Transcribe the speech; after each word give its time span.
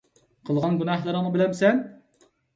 قىلغان 0.49 0.79
گۇناھلىرىڭنى 0.79 1.33
بىلەمسەن؟ 1.37 1.85